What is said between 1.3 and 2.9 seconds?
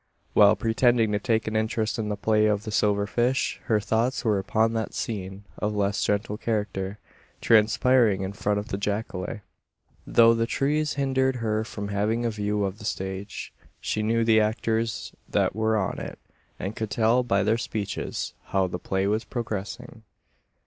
an interest in the play of the